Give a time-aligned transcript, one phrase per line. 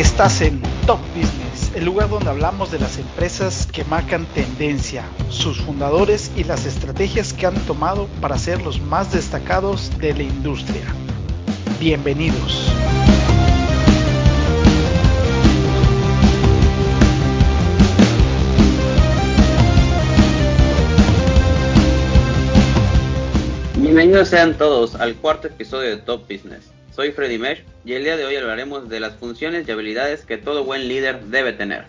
[0.00, 5.60] Estás en Top Business, el lugar donde hablamos de las empresas que marcan tendencia, sus
[5.60, 10.86] fundadores y las estrategias que han tomado para ser los más destacados de la industria.
[11.78, 12.72] Bienvenidos.
[23.76, 26.79] Bienvenidos sean todos al cuarto episodio de Top Business.
[26.94, 30.38] Soy Freddy Mesh y el día de hoy hablaremos de las funciones y habilidades que
[30.38, 31.84] todo buen líder debe tener.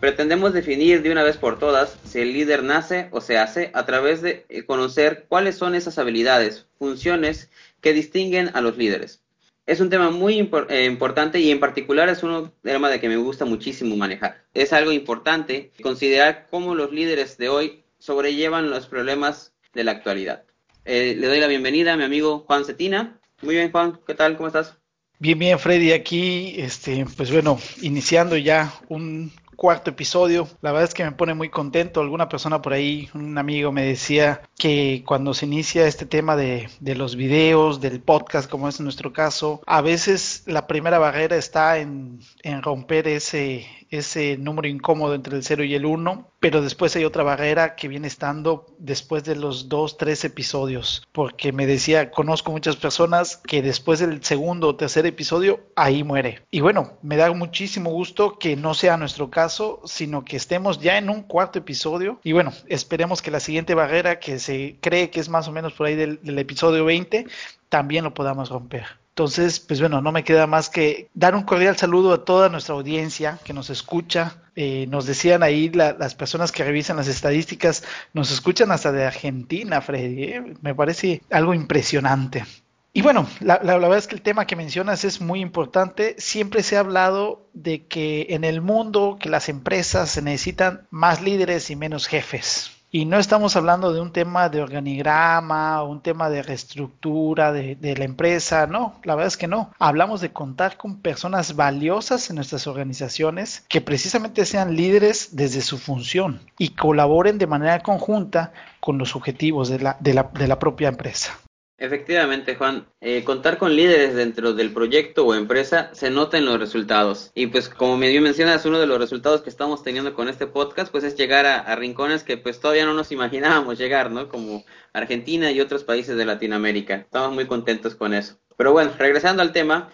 [0.00, 3.84] Pretendemos definir de una vez por todas si el líder nace o se hace a
[3.84, 7.50] través de conocer cuáles son esas habilidades, funciones
[7.82, 9.22] que distinguen a los líderes.
[9.66, 13.16] Es un tema muy eh, importante y en particular es un tema de que me
[13.16, 14.44] gusta muchísimo manejar.
[14.54, 20.44] Es algo importante considerar cómo los líderes de hoy sobrellevan los problemas de la actualidad.
[20.84, 23.20] Eh, le doy la bienvenida a mi amigo Juan Cetina.
[23.42, 24.36] Muy bien, Juan, ¿qué tal?
[24.36, 24.78] ¿Cómo estás?
[25.18, 30.48] Bien, bien, Freddy, aquí, este, pues bueno, iniciando ya un cuarto episodio.
[30.60, 32.00] La verdad es que me pone muy contento.
[32.00, 36.68] Alguna persona por ahí, un amigo me decía que cuando se inicia este tema de,
[36.80, 41.78] de los videos, del podcast, como es nuestro caso, a veces la primera barrera está
[41.78, 43.66] en, en romper ese,
[43.96, 47.88] ese número incómodo entre el 0 y el 1, pero después hay otra barrera que
[47.88, 53.62] viene estando después de los dos, tres episodios, porque me decía, conozco muchas personas que
[53.62, 56.42] después del segundo o tercer episodio, ahí muere.
[56.50, 60.98] Y bueno, me da muchísimo gusto que no sea nuestro caso, sino que estemos ya
[60.98, 62.20] en un cuarto episodio.
[62.22, 65.72] Y bueno, esperemos que la siguiente barrera, que se cree que es más o menos
[65.72, 67.26] por ahí del, del episodio 20,
[67.68, 68.86] también lo podamos romper.
[69.16, 72.74] Entonces, pues bueno, no me queda más que dar un cordial saludo a toda nuestra
[72.74, 74.42] audiencia que nos escucha.
[74.54, 79.80] Eh, nos decían ahí las personas que revisan las estadísticas, nos escuchan hasta de Argentina,
[79.80, 80.22] Freddy.
[80.24, 80.54] ¿eh?
[80.60, 82.44] Me parece algo impresionante.
[82.92, 86.14] Y bueno, la, la, verdad es que el tema que mencionas es muy importante.
[86.18, 91.22] Siempre se ha hablado de que en el mundo, que las empresas se necesitan más
[91.22, 92.75] líderes y menos jefes.
[92.90, 97.96] Y no estamos hablando de un tema de organigrama un tema de reestructura de, de,
[97.96, 99.72] la empresa, no, la verdad es que no.
[99.78, 105.78] Hablamos de contar con personas valiosas en nuestras organizaciones que precisamente sean líderes desde su
[105.78, 110.58] función y colaboren de manera conjunta con los objetivos de la, de la, de la
[110.58, 111.38] propia empresa.
[111.78, 116.58] Efectivamente, Juan, eh, contar con líderes dentro del proyecto o empresa se nota en los
[116.58, 117.32] resultados.
[117.34, 120.90] Y pues como me mencionas, uno de los resultados que estamos teniendo con este podcast,
[120.90, 124.30] pues es llegar a, a, rincones que pues todavía no nos imaginábamos llegar, ¿no?
[124.30, 124.64] Como
[124.94, 126.94] Argentina y otros países de Latinoamérica.
[126.94, 128.38] Estamos muy contentos con eso.
[128.56, 129.90] Pero bueno, regresando al tema,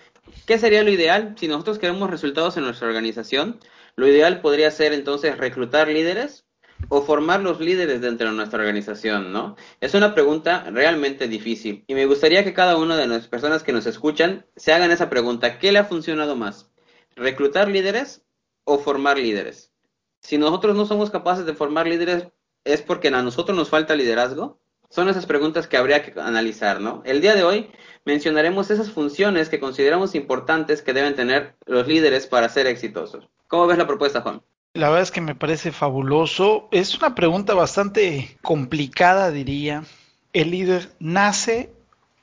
[0.47, 3.59] ¿qué sería lo ideal si nosotros queremos resultados en nuestra organización?
[3.97, 6.47] Lo ideal podría ser entonces reclutar líderes
[6.88, 9.56] o formar los líderes dentro de nuestra organización, ¿no?
[9.81, 13.72] Es una pregunta realmente difícil y me gustaría que cada una de las personas que
[13.72, 16.70] nos escuchan se hagan esa pregunta, ¿qué le ha funcionado más?
[17.16, 18.25] ¿Reclutar líderes
[18.65, 19.72] o formar líderes?
[20.20, 22.28] Si nosotros no somos capaces de formar líderes,
[22.65, 24.60] ¿es porque a nosotros nos falta liderazgo?
[24.88, 27.03] Son esas preguntas que habría que analizar, ¿no?
[27.06, 27.70] El día de hoy
[28.04, 33.28] mencionaremos esas funciones que consideramos importantes que deben tener los líderes para ser exitosos.
[33.49, 34.43] ¿Cómo ves la propuesta, Juan?
[34.75, 36.69] La verdad es que me parece fabuloso.
[36.71, 39.84] Es una pregunta bastante complicada, diría.
[40.33, 41.71] ¿El líder nace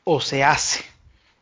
[0.04, 0.84] o se hace?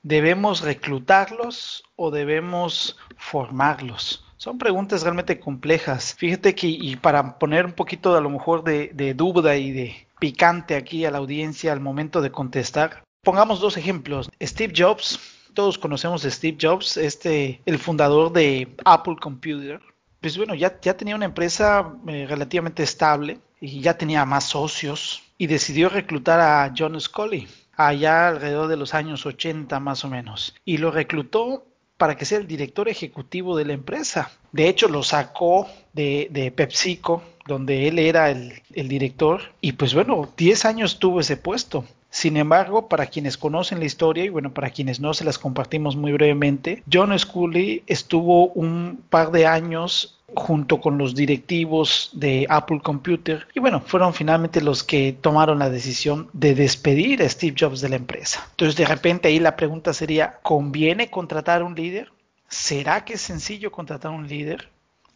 [0.03, 4.25] ¿Debemos reclutarlos o debemos formarlos?
[4.35, 6.13] Son preguntas realmente complejas.
[6.17, 10.07] Fíjate que, y para poner un poquito a lo mejor de, de duda y de
[10.19, 14.29] picante aquí a la audiencia al momento de contestar, pongamos dos ejemplos.
[14.41, 15.19] Steve Jobs,
[15.53, 19.81] todos conocemos a Steve Jobs, este, el fundador de Apple Computer
[20.21, 25.23] pues bueno, ya, ya tenía una empresa eh, relativamente estable y ya tenía más socios
[25.37, 30.55] y decidió reclutar a John Scully allá alrededor de los años 80 más o menos
[30.65, 31.65] y lo reclutó
[31.97, 34.31] para que sea el director ejecutivo de la empresa.
[34.51, 39.93] De hecho, lo sacó de, de PepsiCo, donde él era el, el, director, y pues
[39.93, 41.85] bueno, 10 años tuvo ese puesto.
[42.17, 45.95] Sin embargo, para quienes conocen la historia y bueno, para quienes no se las compartimos
[45.95, 52.79] muy brevemente, John Scully estuvo un par de años junto con los directivos de Apple
[52.81, 57.81] Computer y bueno, fueron finalmente los que tomaron la decisión de despedir a Steve Jobs
[57.81, 58.47] de la empresa.
[58.49, 62.11] Entonces de repente ahí la pregunta sería, ¿conviene contratar un líder?
[62.49, 64.69] ¿Será que es sencillo contratar un líder?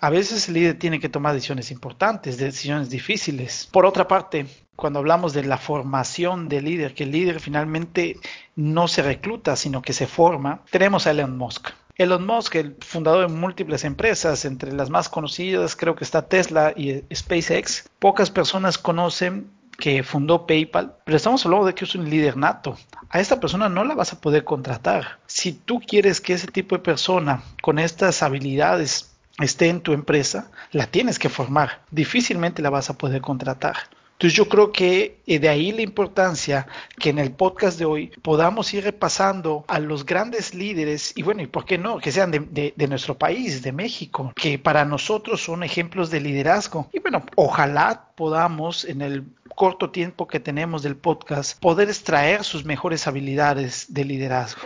[0.04, 3.70] A veces el líder tiene que tomar decisiones importantes, decisiones difíciles.
[3.72, 8.18] Por otra parte, cuando hablamos de la formación del líder, que el líder finalmente
[8.56, 11.70] no se recluta, sino que se forma, tenemos a Elon Musk.
[11.98, 16.74] Elon Musk, el fundador de múltiples empresas, entre las más conocidas creo que está Tesla
[16.76, 22.10] y SpaceX, pocas personas conocen que fundó PayPal, pero estamos hablando de que es un
[22.10, 22.76] líder nato.
[23.12, 25.20] A esta persona no la vas a poder contratar.
[25.28, 30.52] Si tú quieres que ese tipo de persona con estas habilidades esté en tu empresa,
[30.72, 31.82] la tienes que formar.
[31.92, 33.76] Difícilmente la vas a poder contratar.
[34.22, 36.68] Entonces yo creo que eh, de ahí la importancia
[37.00, 41.42] que en el podcast de hoy podamos ir repasando a los grandes líderes y bueno,
[41.42, 45.42] y por qué no, que sean de, de, nuestro país, de México, que para nosotros
[45.42, 46.88] son ejemplos de liderazgo.
[46.94, 49.26] Y bueno, ojalá podamos en el
[49.56, 54.62] corto tiempo que tenemos del podcast poder extraer sus mejores habilidades de liderazgo.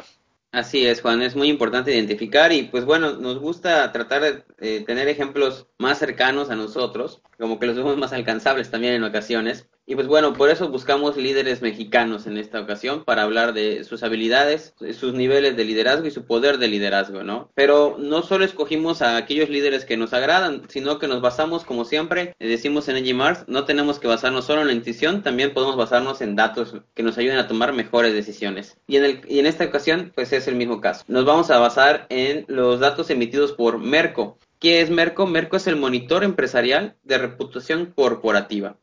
[0.56, 4.86] Así es, Juan, es muy importante identificar y pues bueno, nos gusta tratar de eh,
[4.86, 9.68] tener ejemplos más cercanos a nosotros, como que los vemos más alcanzables también en ocasiones,
[9.88, 14.02] y pues bueno, por eso buscamos líderes mexicanos en esta ocasión para hablar de sus
[14.04, 17.52] habilidades, sus niveles de liderazgo y su poder de liderazgo, ¿no?
[17.54, 21.86] Pero no solo escogimos a aquellos líderes que nos agradan, sino que nos basamos, como
[21.86, 26.22] siempre, decimos en Mars, no tenemos que basarnos solo en la intuición, también podemos basarnos
[26.22, 28.78] en datos que nos ayuden a tomar mejores decisiones.
[28.88, 31.04] Y en, y en esta ocasión, pues es el mismo caso.
[31.08, 34.40] Nos vamos a basar en los datos emitidos por Merco.
[34.60, 35.28] ¿Qué es Merco?
[35.28, 38.78] Merco es el monitor empresarial de reputación corporativa.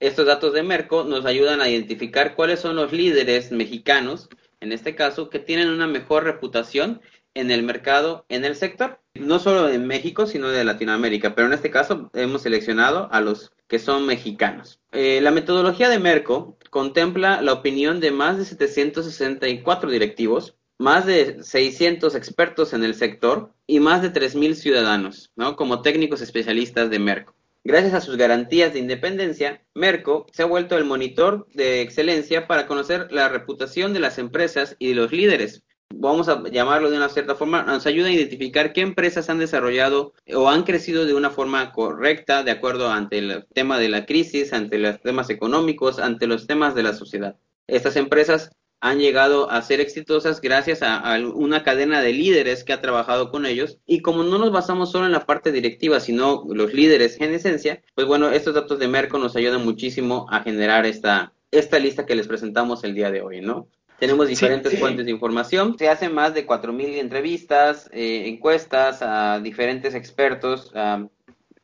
[0.00, 4.28] Estos datos de Merco nos ayudan a identificar cuáles son los líderes mexicanos,
[4.60, 7.00] en este caso, que tienen una mejor reputación
[7.34, 11.54] en el mercado, en el sector, no solo en México, sino de Latinoamérica, pero en
[11.54, 14.80] este caso hemos seleccionado a los que son mexicanos.
[14.92, 21.42] Eh, la metodología de Merco contempla la opinión de más de 764 directivos, más de
[21.42, 25.56] 600 expertos en el sector y más de 3.000 ciudadanos, ¿no?
[25.56, 27.34] Como técnicos especialistas de Merco.
[27.66, 32.66] Gracias a sus garantías de independencia, Merco se ha vuelto el monitor de excelencia para
[32.66, 35.62] conocer la reputación de las empresas y de los líderes.
[35.88, 40.12] Vamos a llamarlo de una cierta forma, nos ayuda a identificar qué empresas han desarrollado
[40.34, 44.52] o han crecido de una forma correcta de acuerdo ante el tema de la crisis,
[44.52, 47.38] ante los temas económicos, ante los temas de la sociedad.
[47.66, 48.50] Estas empresas
[48.84, 53.46] han llegado a ser exitosas gracias a, una cadena de líderes que ha trabajado con
[53.46, 53.78] ellos.
[53.86, 57.80] Y como no nos basamos solo en la parte directiva, sino los líderes en esencia,
[57.94, 62.14] pues bueno, estos datos de Merco nos ayudan muchísimo a generar esta, esta lista que
[62.14, 63.68] les presentamos el día de hoy, ¿no?
[63.98, 65.78] Tenemos diferentes fuentes de información.
[65.78, 71.08] Se hacen más de 4.000 entrevistas, eh, encuestas a diferentes expertos, a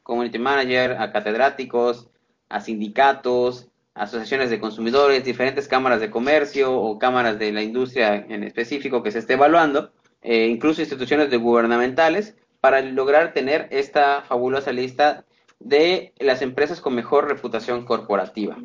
[0.02, 2.08] community manager, a catedráticos,
[2.48, 8.44] a sindicatos, asociaciones de consumidores, diferentes cámaras de comercio o cámaras de la industria en
[8.44, 9.92] específico que se esté evaluando,
[10.22, 15.24] eh, incluso instituciones de gubernamentales, para lograr tener esta fabulosa lista
[15.58, 18.58] de las empresas con mejor reputación corporativa.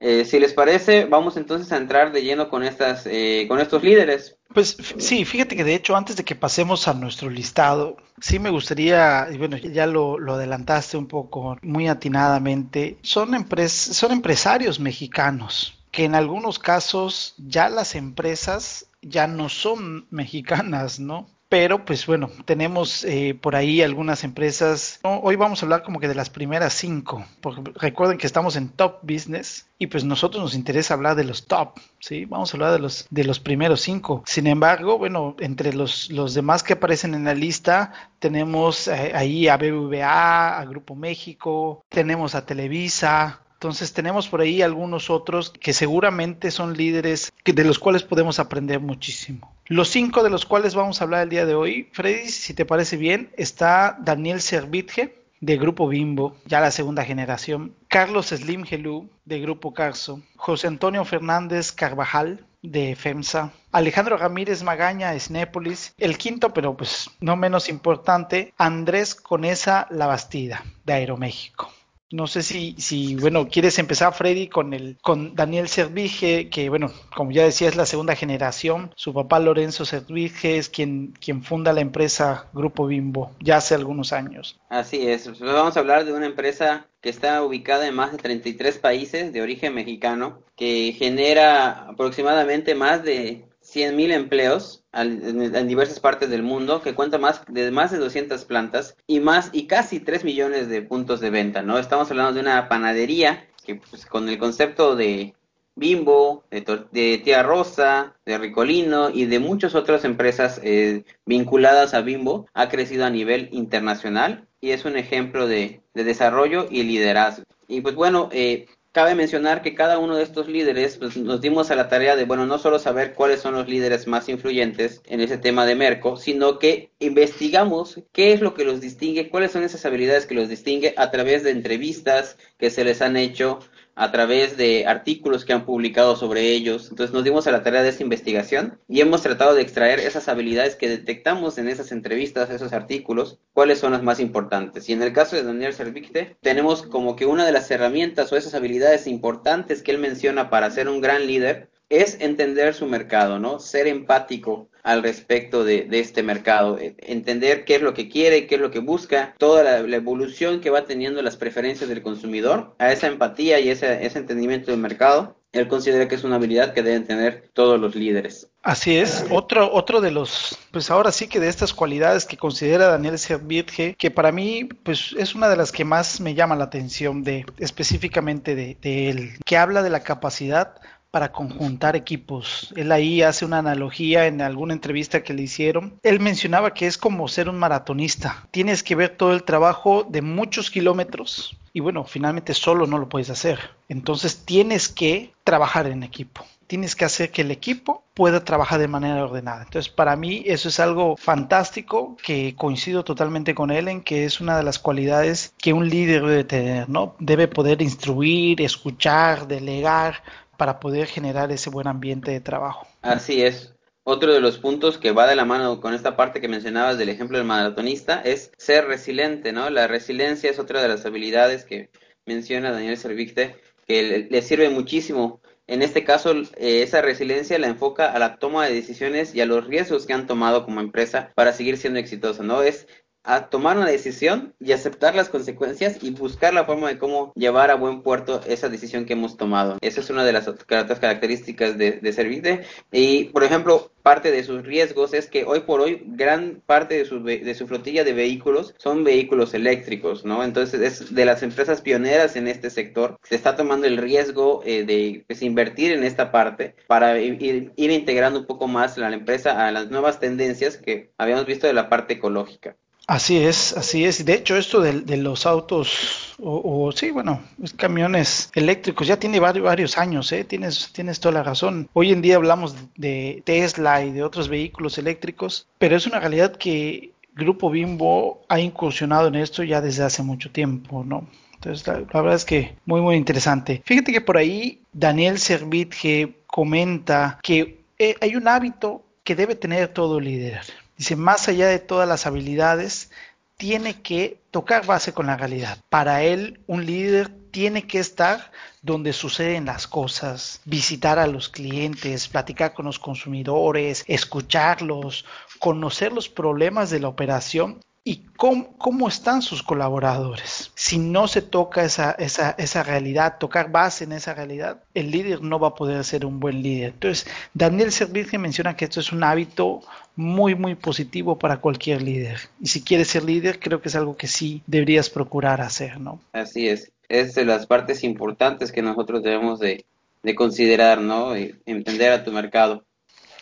[0.00, 3.82] Eh, si les parece, vamos entonces a entrar de lleno con estas, eh, con estos
[3.82, 4.38] líderes.
[4.54, 8.50] Pues sí, fíjate que de hecho antes de que pasemos a nuestro listado, sí me
[8.50, 14.78] gustaría, y bueno, ya lo, lo adelantaste un poco muy atinadamente, son, empres son empresarios
[14.78, 21.26] mexicanos que en algunos casos ya las empresas ya no son mexicanas, ¿no?
[21.48, 24.98] Pero pues bueno, tenemos eh, por ahí algunas empresas.
[25.02, 28.70] Hoy vamos a hablar como que de las primeras cinco, porque recuerden que estamos en
[28.70, 32.24] top business y pues nosotros nos interesa hablar de los top, ¿sí?
[32.24, 34.22] Vamos a hablar de los, de los primeros cinco.
[34.26, 39.48] Sin embargo, bueno, entre los, los demás que aparecen en la lista, tenemos eh, ahí
[39.48, 45.72] a BBVA, a Grupo México, tenemos a Televisa, entonces tenemos por ahí algunos otros que
[45.72, 49.54] seguramente son líderes de los cuales podemos aprender muchísimo.
[49.68, 52.66] Los cinco de los cuales vamos a hablar el día de hoy, Freddy, si te
[52.66, 59.08] parece bien, está Daniel Servitje de Grupo Bimbo, ya la segunda generación, Carlos Slim Gelú
[59.24, 66.52] de Grupo Carso, José Antonio Fernández Carvajal de FEMSA, Alejandro Ramírez Magaña, Snépolis, el quinto,
[66.52, 71.72] pero pues no menos importante, Andrés Conesa Labastida de Aeroméxico.
[72.10, 76.92] No sé si, si, bueno, quieres empezar, Freddy, con el, con Daniel Servige, que bueno,
[77.14, 78.92] como ya decía, es la segunda generación.
[78.94, 84.12] Su papá Lorenzo Servige es quien, quien funda la empresa Grupo Bimbo, ya hace algunos
[84.12, 84.60] años.
[84.68, 88.78] Así es, vamos a hablar de una empresa que está ubicada en más de 33
[88.78, 93.44] países de origen mexicano, que genera aproximadamente más de
[93.74, 98.96] 100.000 empleos en, diversas partes del mundo, que cuenta más de más de 200 plantas
[99.06, 101.78] y más y casi 3 millones de puntos de venta, ¿no?
[101.78, 105.34] Estamos hablando de una panadería que pues, con el concepto de
[105.76, 112.46] Bimbo, de, Tía Rosa, de Ricolino y de muchas otras empresas eh, vinculadas a Bimbo,
[112.54, 117.44] ha crecido a nivel internacional y es un ejemplo de, de desarrollo y liderazgo.
[117.66, 121.72] Y pues bueno, eh, Cabe mencionar que cada uno de estos líderes pues, nos dimos
[121.72, 125.20] a la tarea de, bueno, no solo saber cuáles son los líderes más influyentes en
[125.20, 129.64] ese tema de Merco, sino que investigamos qué es lo que los distingue, cuáles son
[129.64, 133.58] esas habilidades que los distingue a través de entrevistas que se les han hecho
[133.96, 136.88] a través de artículos que han publicado sobre ellos.
[136.90, 140.28] Entonces nos dimos a la tarea de esta investigación y hemos tratado de extraer esas
[140.28, 144.88] habilidades que detectamos en esas entrevistas, esos artículos, cuáles son las más importantes.
[144.88, 148.36] Y en el caso de Daniel Servicte, tenemos como que una de las herramientas o
[148.36, 153.38] esas habilidades importantes que él menciona para ser un gran líder es entender su mercado,
[153.38, 153.60] ¿no?
[153.60, 158.54] Ser empático al respecto de, este mercado, e, entender qué es lo que quiere, qué
[158.54, 162.92] es lo que busca, toda la, evolución que va teniendo las preferencias del consumidor, a
[162.92, 166.82] esa empatía y ese, ese entendimiento del mercado, él considera que es una habilidad que
[166.82, 168.48] deben tener todos los líderes.
[168.62, 172.88] Así es, otro, otro de los, pues ahora sí que de estas cualidades que considera
[172.88, 176.64] Daniel Servitje, que para mí, pues es una de las que más me llama la
[176.64, 180.74] atención de, específicamente de, de él, que habla de la capacidad
[181.14, 182.72] para conjuntar equipos.
[182.74, 185.94] Él ahí hace una analogía en alguna entrevista que le hicieron.
[186.02, 188.48] Él mencionaba que es como ser un maratonista.
[188.50, 193.08] Tienes que ver todo el trabajo de muchos kilómetros y bueno, finalmente solo no lo
[193.08, 193.60] puedes hacer.
[193.88, 196.44] Entonces tienes que trabajar en equipo.
[196.66, 199.64] Tienes que hacer que el equipo pueda trabajar de manera ordenada.
[199.64, 204.40] Entonces, para mí eso es algo fantástico que coincido totalmente con él en que es
[204.40, 207.16] una de las cualidades que un líder debe tener, ¿no?
[207.18, 210.22] Debe poder instruir, escuchar, delegar,
[210.56, 212.86] para poder generar ese buen ambiente de trabajo.
[213.02, 213.74] Así es.
[214.06, 217.08] Otro de los puntos que va de la mano con esta parte que mencionabas del
[217.08, 219.70] ejemplo del maratonista es ser resiliente, ¿no?
[219.70, 221.88] La resiliencia es otra de las habilidades que
[222.26, 223.56] menciona Daniel Servicte,
[223.86, 225.40] que le, sirve muchísimo.
[225.66, 229.46] En este caso, eh, esa resiliencia la enfoca a la toma de decisiones y a
[229.46, 232.62] los riesgos que han tomado como empresa para seguir siendo exitosa, ¿no?
[232.62, 232.86] Es
[233.24, 237.70] a tomar una decisión y aceptar las consecuencias y buscar la forma de cómo llevar
[237.70, 239.78] a buen puerto esa decisión que hemos tomado.
[239.80, 242.64] Esa es una de las otras características de, de Servite.
[242.92, 247.06] Y, por ejemplo, parte de sus riesgos es que hoy por hoy gran parte de
[247.06, 250.44] su, de su flotilla de vehículos son vehículos eléctricos, ¿no?
[250.44, 253.18] Entonces es de las empresas pioneras en este sector.
[253.22, 257.90] Se está tomando el riesgo eh, de pues, invertir en esta parte para ir, ir
[257.90, 261.88] integrando un poco más la empresa a las nuevas tendencias que habíamos visto de la
[261.88, 262.76] parte ecológica.
[263.06, 264.24] Así es, así es.
[264.24, 267.42] De hecho, esto de, los autos, o, sí, bueno,
[267.76, 270.44] camiones eléctricos, ya tiene varios, años, ¿eh?
[270.44, 271.88] tienes, tienes toda la razón.
[271.92, 276.56] Hoy en día hablamos de Tesla y de otros vehículos eléctricos, pero es una realidad
[276.56, 281.26] que Grupo Bimbo ha incursionado en esto ya desde hace mucho tiempo, ¿no?
[281.54, 283.82] Entonces, la, verdad es que muy, muy interesante.
[283.84, 289.88] Fíjate que por ahí Daniel Servitje comenta que eh, hay un hábito que debe tener
[289.88, 290.62] todo líder
[290.96, 293.10] Dice, más allá de todas las habilidades,
[293.56, 295.78] tiene que tocar base con la realidad.
[295.88, 298.50] Para él, un líder tiene que estar
[298.82, 305.24] donde suceden las cosas, visitar a los clientes, platicar con los consumidores, escucharlos,
[305.60, 310.70] conocer los problemas de la operación y cómo, están sus colaboradores.
[310.74, 315.40] Si no se toca esa, esa, esa realidad, tocar base en esa realidad, el líder
[315.40, 316.92] no va a poder ser un buen líder.
[316.92, 319.80] Entonces, Daniel Servige menciona que esto es un hábito
[320.16, 322.40] muy, muy positivo para cualquier líder.
[322.60, 326.20] Y si quieres ser líder, creo que es algo que sí deberías procurar hacer, ¿no?
[326.34, 326.92] Así es.
[327.08, 329.86] Es de las partes importantes que nosotros debemos de,
[330.22, 331.38] de considerar, ¿no?
[331.38, 332.84] Y entender a tu mercado.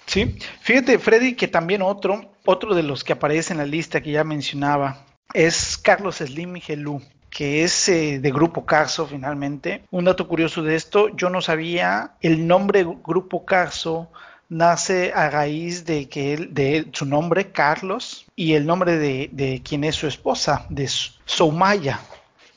[0.06, 4.12] Sí, fíjate Freddy que también otro, otro de los que aparece en la lista que
[4.12, 7.00] ya mencionaba es Carlos Slim Gelú
[7.32, 9.84] que es eh, de Grupo Carso finalmente.
[9.90, 14.10] Un dato curioso de esto, yo no sabía el nombre Grupo Carso
[14.52, 19.62] nace a raíz de que él, de su nombre, Carlos, y el nombre de, de
[19.64, 20.88] quien es su esposa, de
[21.24, 22.00] Soumaya.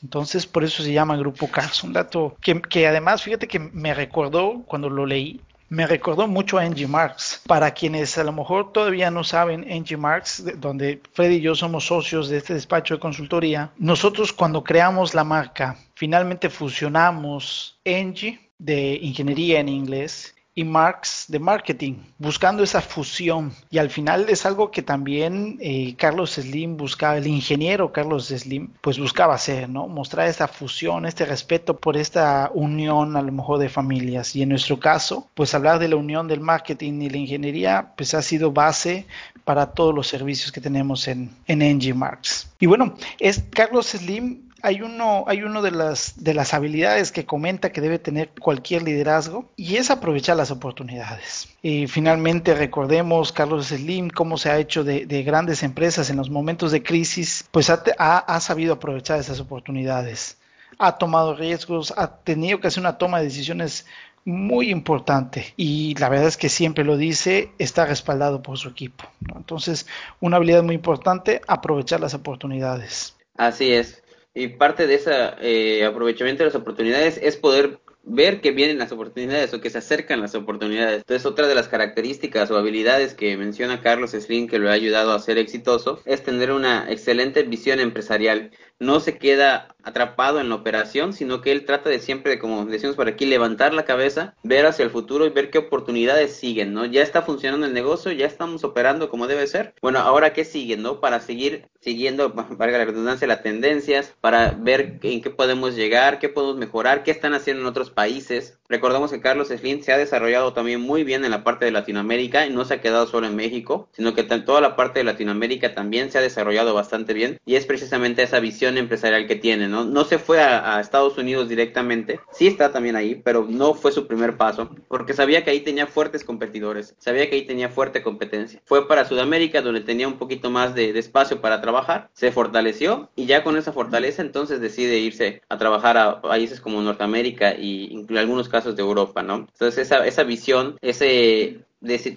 [0.02, 1.86] Entonces, por eso se llama Grupo Carso.
[1.86, 6.58] Un dato que, que además, fíjate que me recordó cuando lo leí, me recordó mucho
[6.58, 7.42] a Angie Marks.
[7.46, 11.86] Para quienes a lo mejor todavía no saben, Angie Marks, donde Freddy y yo somos
[11.86, 18.98] socios de este despacho de consultoría, nosotros cuando creamos la marca, finalmente fusionamos Angie de
[19.02, 23.52] ingeniería en inglés y Marx de marketing, buscando esa fusión.
[23.70, 28.70] Y al final es algo que también eh, Carlos Slim buscaba, el ingeniero Carlos Slim,
[28.80, 29.86] pues buscaba hacer, ¿no?
[29.86, 34.34] Mostrar esta fusión, este respeto por esta unión a lo mejor de familias.
[34.34, 38.14] Y en nuestro caso, pues hablar de la unión del marketing y la ingeniería, pues
[38.14, 39.06] ha sido base
[39.44, 42.50] para todos los servicios que tenemos en, en NG Marx.
[42.58, 47.24] Y bueno, es Carlos Slim hay uno, hay uno de las, de las habilidades que
[47.24, 51.48] comenta que debe tener cualquier liderazgo y es aprovechar las oportunidades.
[51.62, 56.72] Y finalmente recordemos, Carlos Slim, cómo se ha hecho de, grandes empresas en los momentos
[56.72, 57.80] de crisis, pues ha,
[58.18, 60.36] ha, sabido aprovechar esas oportunidades.
[60.80, 63.86] Ha tomado riesgos, ha tenido que hacer una toma de decisiones
[64.24, 69.04] muy importante y la verdad es que siempre lo dice, está respaldado por su equipo.
[69.36, 69.86] Entonces,
[70.18, 73.14] una habilidad muy importante, aprovechar las oportunidades.
[73.36, 74.02] Así es.
[74.36, 78.92] Y parte de ese eh, aprovechamiento de las oportunidades es poder ver que vienen las
[78.92, 80.98] oportunidades o que se acercan las oportunidades.
[80.98, 85.12] Entonces, otra de las características o habilidades que menciona Carlos Slim que lo ha ayudado
[85.12, 88.50] a ser exitoso es tener una excelente visión empresarial.
[88.78, 92.96] No se queda atrapado en la operación, sino que él trata de siempre, como decimos
[92.96, 96.84] por aquí, levantar la cabeza, ver hacia el futuro y ver qué oportunidades siguen, ¿no?
[96.84, 99.74] Ya está funcionando el negocio, ya estamos operando como debe ser.
[99.80, 101.00] Bueno, ahora qué siguen, ¿no?
[101.00, 106.28] Para seguir siguiendo, valga la redundancia, las tendencias, para ver en qué podemos llegar, qué
[106.28, 108.58] podemos mejorar, qué están haciendo en otros países.
[108.68, 112.44] Recordemos que Carlos Slim se ha desarrollado también muy bien en la parte de Latinoamérica
[112.44, 115.74] y no se ha quedado solo en México, sino que toda la parte de Latinoamérica
[115.74, 119.75] también se ha desarrollado bastante bien y es precisamente esa visión empresarial que tiene, ¿no?
[119.84, 124.06] No se fue a, Estados Unidos directamente, sí está también ahí, pero no fue su
[124.06, 128.60] primer paso, porque sabía que ahí tenía fuertes competidores, sabía que ahí tenía fuerte competencia.
[128.64, 133.10] Fue para Sudamérica donde tenía un poquito más de, de espacio para trabajar se fortaleció
[133.16, 138.04] y ya con esa fortaleza entonces decide irse a trabajar a países como Norteamérica y
[138.08, 139.46] en algunos casos de Europa, ¿no?
[139.52, 141.60] Entonces esa, esa visión, ese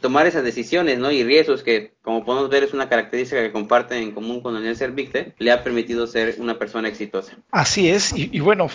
[0.02, 1.12] tomar esas decisiones ¿no?
[1.12, 4.76] y riesgos que, como podemos ver, es una característica que comparten en común con Daniel
[4.76, 7.38] Servicte, le ha permitido ser una persona exitosa.
[7.52, 8.68] Así es, y, bueno,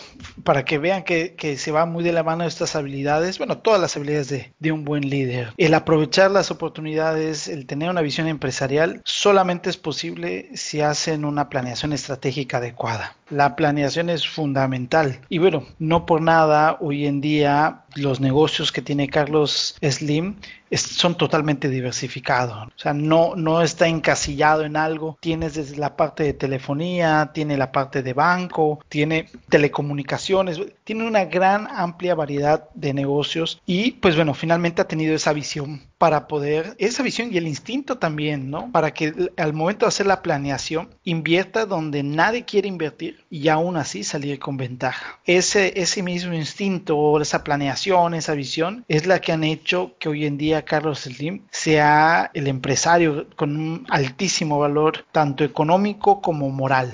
[0.45, 3.97] para que vean que, se va muy de la mano estas habilidades, bueno, todas las
[3.97, 9.03] habilidades de, de, un buen líder, el aprovechar las oportunidades, el tener una visión empresarial,
[9.05, 13.17] solamente es posible si hacen una planeación estratégica adecuada.
[13.31, 15.21] La planeación es fundamental.
[15.29, 20.37] Y bueno, no por nada hoy en día los negocios que tiene Carlos Slim
[20.77, 22.69] son totalmente diversificados.
[22.69, 25.19] O sea, no, no está encasillado en algo.
[25.21, 31.25] Tienes desde la parte de telefonía, tiene la parte de banco, tiene telecomunicaciones, tiene una
[31.25, 36.75] gran amplia variedad de negocios y pues bueno, finalmente ha tenido esa visión para poder,
[36.77, 38.71] esa visión y el instinto también, ¿no?
[38.71, 43.79] Para que al momento de hacer la planeación invierta donde nadie quiere invertir y aún
[43.79, 45.19] así salir con ventaja.
[45.25, 50.27] Ese, ese mismo instinto, esa planeación, esa visión es la que han hecho que hoy
[50.27, 56.93] en día Carlos Slim sea el empresario con un altísimo valor tanto económico como moral.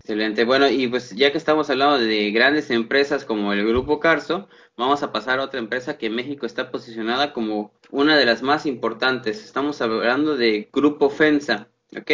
[0.00, 0.44] Excelente.
[0.44, 5.02] Bueno, y pues ya que estamos hablando de grandes empresas como el Grupo Carso, vamos
[5.02, 9.44] a pasar a otra empresa que México está posicionada como una de las más importantes.
[9.44, 12.10] Estamos hablando de Grupo FENSA, ¿ok?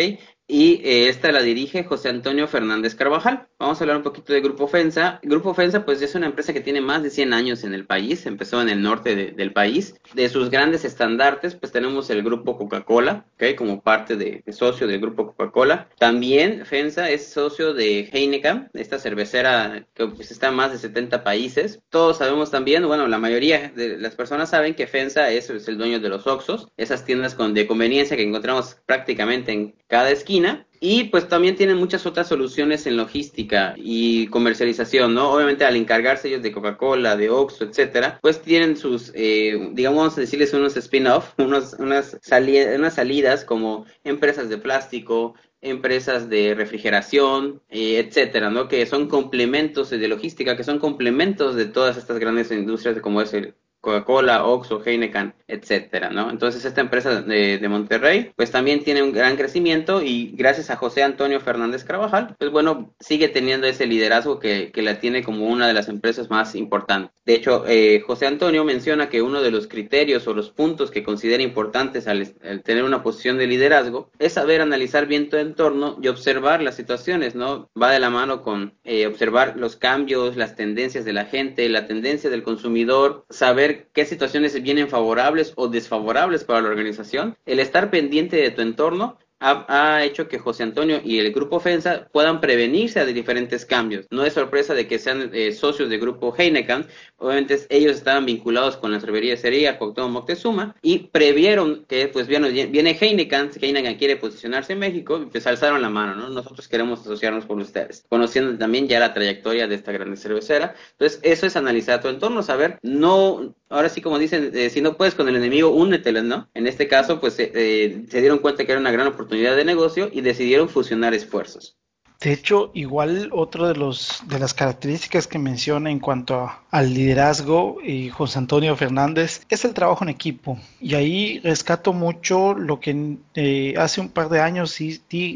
[0.51, 3.47] Y eh, esta la dirige José Antonio Fernández Carvajal.
[3.59, 5.21] Vamos a hablar un poquito de Grupo FENSA.
[5.23, 8.25] Grupo FENSA pues es una empresa que tiene más de 100 años en el país,
[8.25, 9.95] empezó en el norte del país.
[10.15, 13.55] De sus grandes estandartes pues tenemos el Grupo Coca-Cola, ¿okay?
[13.55, 15.91] como parte de, socio del Grupo Coca-Cola.
[15.99, 21.25] También FENSA es socio de Heineken, esta cervecera que pues, está en más de 70
[21.25, 21.83] países.
[21.91, 25.77] Todos sabemos también, bueno, la mayoría de las personas saben que FENSA es, es el
[25.77, 30.38] dueño de los Oxos, esas tiendas con, de conveniencia que encontramos prácticamente en cada esquina
[30.81, 35.33] y pues también tienen muchas otras soluciones en logística y comercialización, ¿no?
[35.33, 40.53] Obviamente al encargarse ellos de Coca-Cola, de Oxxo, etcétera, pues tienen sus, eh, digamos, decirles
[40.55, 48.69] unos spin-off, unas, unas salidas como empresas de plástico, empresas de refrigeración, eh, etcétera, ¿no?
[48.69, 53.35] Que son complementos de logística, que son complementos de todas estas grandes industrias como es
[53.35, 56.31] el Coca-Cola, Oxxo, Heineken, etcétera, ¿no?
[56.31, 61.03] Entonces esta empresa de, Monterrey, pues también tiene un gran crecimiento y gracias a José
[61.03, 65.67] Antonio Fernández Carvajal, pues bueno, sigue teniendo ese liderazgo que, que la tiene como una
[65.67, 67.13] de las empresas más importantes.
[67.29, 71.03] De hecho, eh, José Antonio menciona que uno de los criterios o los puntos que
[71.03, 76.09] considera importantes al, tener una posición de liderazgo es saber analizar bien tu entorno y
[76.09, 77.69] observar las situaciones, ¿no?
[77.81, 81.87] Va de la mano con eh, observar los cambios, las tendencias de la gente, la
[81.87, 87.91] tendencia del consumidor, saber qué situaciones vienen favorables o desfavorables para la organización, el estar
[87.91, 93.05] pendiente de tu entorno ha, hecho que José Antonio y el grupo FENSA puedan prevenirse
[93.05, 94.07] de diferentes cambios.
[94.11, 98.77] No es sorpresa de que sean eh, socios del grupo Heineken, obviamente ellos estaban vinculados
[98.77, 104.73] con la cervecería Cuauhtémoc Moctezuma y previeron que pues viene, viene Heineken, Heineken quiere posicionarse
[104.73, 106.29] en México pues alzaron la mano, ¿no?
[106.29, 110.75] Nosotros queremos asociarnos con ustedes, conociendo también ya la trayectoria de esta gran cervecera.
[110.93, 114.97] Entonces, eso es analizar tu entorno, saber, no, ahora sí como dicen, eh, si no
[114.97, 116.49] puedes con el enemigo, úneteles, ¿no?
[116.55, 120.11] En este caso, pues eh, se dieron cuenta que era una gran oportunidad de negocio
[120.13, 121.79] y decidieron fusionar esfuerzos.
[122.21, 128.39] De hecho, igual otro de las características que menciona en cuanto al liderazgo y José
[128.39, 130.59] Antonio Fernández es el trabajo en equipo.
[130.81, 134.77] Y ahí rescato mucho lo que eh, hace un par de años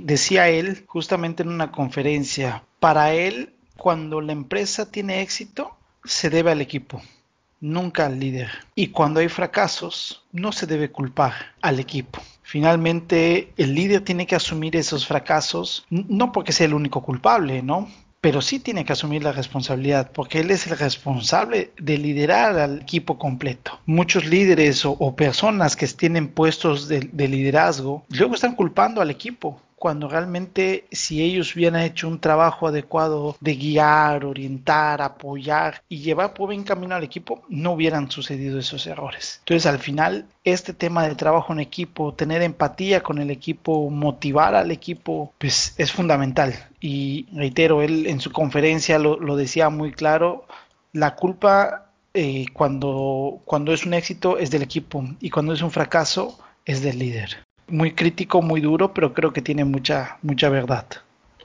[0.03, 2.65] decía él justamente en una conferencia.
[2.81, 7.01] Para él, cuando la empresa tiene éxito, se debe al equipo
[7.63, 8.51] nunca al líder.
[8.75, 12.21] Y cuando hay fracasos, no se debe culpar al equipo.
[12.43, 17.89] Finalmente, el líder tiene que asumir esos fracasos, no porque sea el único culpable, ¿no?
[18.23, 22.83] pero sí tiene que asumir la responsabilidad, porque él es el responsable de liderar al
[22.83, 23.81] equipo completo.
[23.85, 29.61] Muchos líderes o, personas que tienen puestos de, de liderazgo luego están culpando al equipo
[29.83, 36.35] cuando realmente si ellos hubieran hecho un trabajo adecuado de guiar, orientar, apoyar y llevar
[36.35, 39.41] por buen camino al equipo, no hubieran sucedido esos errores.
[39.41, 44.55] Entonces al final este tema del trabajo en equipo, tener empatía con el equipo, motivar
[44.55, 46.55] al equipo, pues es fundamental.
[46.81, 50.47] Y reitero, él en su conferencia lo, decía muy claro,
[50.93, 55.73] la culpa eh, cuando, cuando es un éxito es del equipo y cuando es un
[55.73, 57.39] fracaso es del líder
[57.69, 60.87] muy crítico, muy duro, pero creo que tiene mucha, mucha verdad.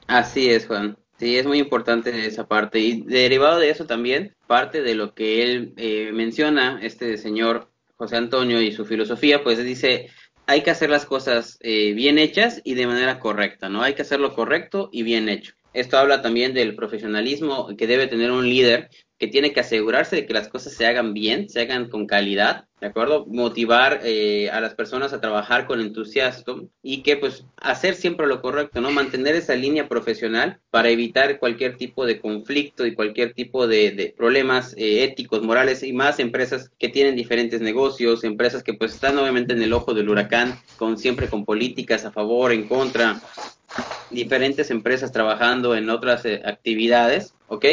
[0.06, 0.96] Así es, Juan.
[1.18, 2.78] Sí, es muy importante esa parte.
[2.78, 8.16] Y derivado de eso también, parte de lo que él eh, menciona, este señor José
[8.16, 10.10] Antonio y su filosofía, pues dice,
[10.46, 13.82] hay que hacer las cosas eh, bien hechas y de manera correcta, ¿no?
[13.82, 15.54] Hay que hacerlo correcto y bien hecho.
[15.78, 20.26] Esto habla también del profesionalismo que debe tener un líder que tiene que asegurarse de
[20.26, 23.26] que las cosas se hagan bien, se hagan con calidad, ¿de acuerdo?
[23.26, 28.42] Motivar eh, a las personas a trabajar con entusiasmo y que pues hacer siempre lo
[28.42, 28.90] correcto, ¿no?
[28.90, 34.74] Mantener esa línea profesional para evitar cualquier tipo de conflicto y cualquier tipo de, problemas
[34.76, 39.52] eh, éticos, morales y más empresas que tienen diferentes negocios, empresas que pues están obviamente
[39.52, 43.20] en el ojo del huracán, con siempre con políticas a favor, en contra,
[44.10, 47.64] diferentes empresas trabajando en otras eh, actividades, ¿ok?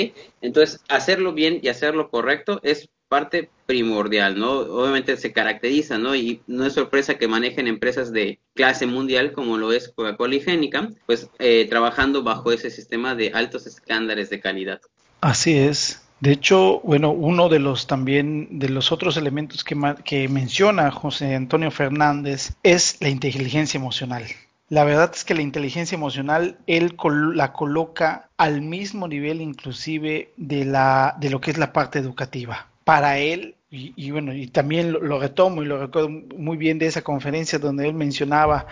[0.42, 4.52] Entonces, hacerlo bien y hacerlo correcto es parte primordial, ¿no?
[4.52, 6.16] Obviamente se caracteriza, ¿no?
[6.16, 10.72] Y no es sorpresa que manejen empresas de clase mundial como lo es Coca-Cola y
[11.06, 14.82] pues eh, trabajando bajo ese sistema de altos estándares de calidad.
[15.22, 16.02] Así es.
[16.20, 21.36] De hecho, bueno, uno de los también de los otros elementos que, que menciona José
[21.36, 24.24] Antonio Fernández es la inteligencia emocional.
[24.68, 26.98] La verdad es que la inteligencia emocional él
[27.36, 32.68] la coloca al mismo nivel inclusive de, la, de lo que es la parte educativa.
[32.84, 37.04] Para él, y, bueno, y también lo, retomo y lo recuerdo muy bien de esa
[37.04, 38.66] conferencia donde él mencionaba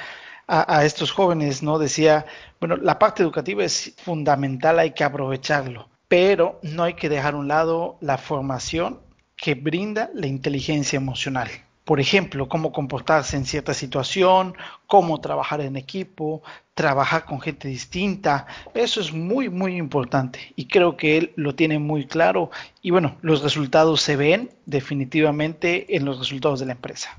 [0.48, 1.78] a, a estos jóvenes, ¿no?
[1.78, 2.26] Decía,
[2.60, 7.38] bueno, la parte educativa es fundamental, hay que aprovecharlo, pero no hay que dejar a
[7.38, 9.00] un lado la formación
[9.36, 11.50] que brinda la inteligencia emocional
[11.86, 14.56] por ejemplo, cómo comportarse en cierta situación,
[14.88, 16.42] cómo trabajar en equipo,
[16.74, 18.48] trabajar con gente distinta.
[18.74, 23.18] Eso es muy, muy importante y creo que él lo tiene muy claro y bueno,
[23.22, 27.18] los resultados se ven definitivamente en los resultados de la empresa.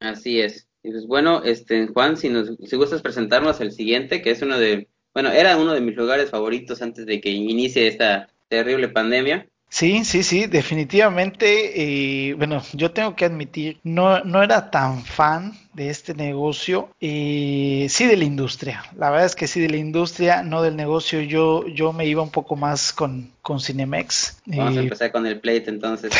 [0.00, 0.68] Así es.
[0.82, 4.58] Y pues bueno, este Juan, si nos si gustas presentarnos el siguiente, que es uno
[4.58, 9.48] de, bueno, era uno de mis lugares favoritos antes de que inicie esta terrible pandemia.
[9.74, 12.28] Sí, sí, sí, definitivamente.
[12.28, 17.88] Eh, bueno, yo tengo que admitir, no, no era tan fan de este negocio, eh,
[17.90, 18.84] sí de la industria.
[18.96, 21.22] La verdad es que sí de la industria, no del negocio.
[21.22, 24.42] Yo, yo me iba un poco más con, con Cinemex.
[24.46, 26.12] Vamos a eh, empezar con el plate entonces.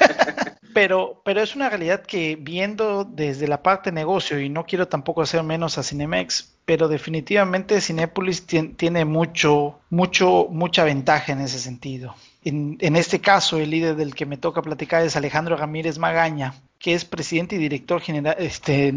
[0.72, 5.20] pero, pero es una realidad que viendo desde la parte negocio, y no quiero tampoco
[5.20, 12.14] hacer menos a Cinemex, pero definitivamente Cinepolis tiene mucho, mucho, mucha ventaja en ese sentido.
[12.42, 16.94] En, este caso, el líder del que me toca platicar es Alejandro Ramírez Magaña, que
[16.94, 18.36] es presidente y director general.
[18.38, 18.94] Este,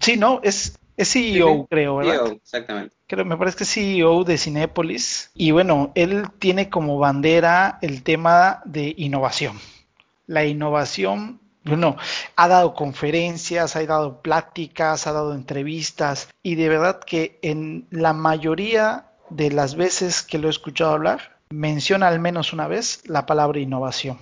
[0.00, 2.26] sí, no, es, es CEO, creo, ¿verdad?
[2.26, 2.94] CEO, exactamente.
[3.06, 5.30] Creo, me parece que es CEO de Cinépolis.
[5.34, 9.58] Y bueno, él tiene como bandera el tema de innovación.
[10.26, 11.96] La innovación bueno,
[12.36, 18.12] ha dado conferencias, ha dado pláticas, ha dado entrevistas y de verdad que en la
[18.12, 23.26] mayoría de las veces que lo he escuchado hablar, menciona al menos una vez la
[23.26, 24.18] palabra innovación.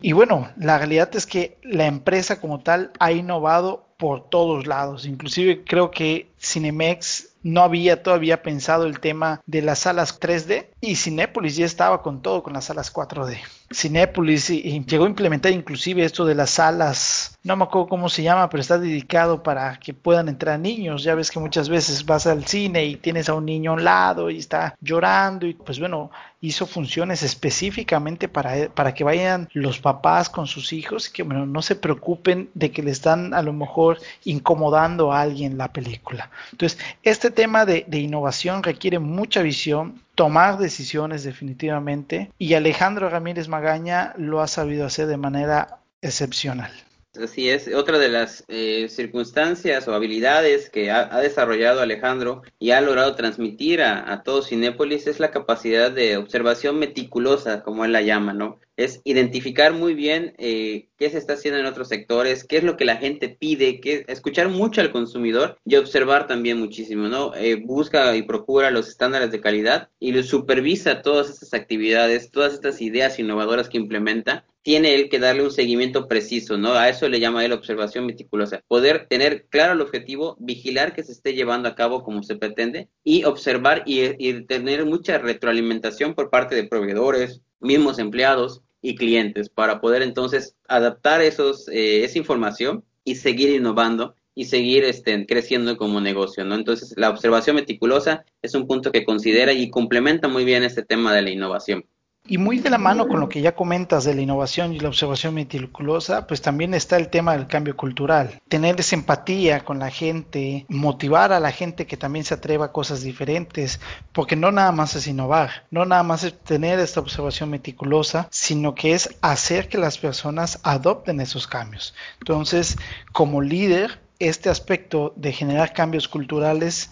[0.00, 5.06] Y bueno, la realidad es que la empresa como tal ha innovado por todos lados.
[5.06, 10.96] Inclusive creo que Cinemex no había todavía pensado el tema de las salas 3D y
[10.96, 13.38] Cinepolis ya estaba con todo con las salas 4D.
[13.72, 18.48] Cinepolis llegó a implementar inclusive esto de las salas, no me acuerdo cómo se llama,
[18.48, 21.02] pero está dedicado para que puedan entrar niños.
[21.02, 23.84] Ya ves que muchas veces vas al cine y tienes a un niño a un
[23.84, 29.80] lado y está llorando y pues bueno, hizo funciones específicamente para, para que vayan los
[29.80, 33.42] papás con sus hijos y que bueno, no se preocupen de que le están a
[33.42, 36.30] lo mejor incomodando a alguien la película.
[36.52, 43.48] Entonces, este tema de, de innovación requiere mucha visión, tomar decisiones definitivamente y Alejandro Ramírez
[43.48, 46.72] Magaña lo ha sabido hacer de manera excepcional.
[47.20, 52.80] Así es, otra de las eh, circunstancias o habilidades que ha, desarrollado Alejandro y ha
[52.80, 58.00] logrado transmitir a, a todo Cinépolis es la capacidad de observación meticulosa, como él la
[58.00, 58.60] llama, ¿no?
[58.78, 62.78] Es identificar muy bien eh, qué se está haciendo en otros sectores, qué es lo
[62.78, 67.34] que la gente pide, escuchar mucho al consumidor y observar también muchísimo, ¿no?
[67.34, 72.80] Eh, busca y procura los estándares de calidad y supervisa todas estas actividades, todas estas
[72.80, 76.72] ideas innovadoras que implementa tiene él que darle un seguimiento preciso, ¿no?
[76.74, 78.62] A eso le llama él observación meticulosa.
[78.68, 82.88] Poder tener claro el objetivo, vigilar que se esté llevando a cabo como se pretende
[83.04, 89.80] y observar y, tener mucha retroalimentación por parte de proveedores, mismos empleados y clientes para
[89.80, 96.00] poder entonces adaptar esos, eh, esa información y seguir innovando y seguir este, creciendo como
[96.00, 96.54] negocio, ¿no?
[96.54, 101.14] Entonces, la observación meticulosa es un punto que considera y complementa muy bien este tema
[101.14, 101.84] de la innovación.
[102.24, 104.88] Y muy de la mano con lo que ya comentas de la innovación y la
[104.88, 108.40] observación meticulosa, pues también está el tema del cambio cultural.
[108.46, 112.72] Tener esa empatía con la gente, motivar a la gente que también se atreva a
[112.72, 113.80] cosas diferentes,
[114.12, 118.76] porque no nada más es innovar, no nada más es tener esta observación meticulosa, sino
[118.76, 121.92] que es hacer que las personas adopten esos cambios.
[122.20, 122.78] Entonces,
[123.10, 126.90] como líder, este aspecto de generar cambios culturales,